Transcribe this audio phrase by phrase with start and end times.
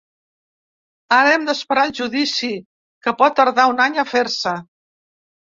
[1.17, 2.51] Ara hem d’esperar el judici,
[3.07, 4.59] que pot tardar un any a fer-se.